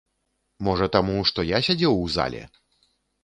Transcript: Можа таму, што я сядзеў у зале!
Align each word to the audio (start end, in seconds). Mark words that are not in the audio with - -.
Можа 0.67 0.87
таму, 0.95 1.17
што 1.31 1.45
я 1.49 1.59
сядзеў 1.69 1.93
у 2.05 2.09
зале! 2.17 2.43